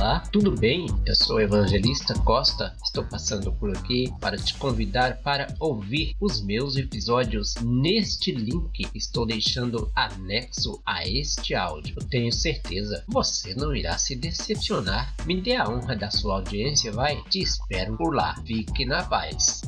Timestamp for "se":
13.98-14.16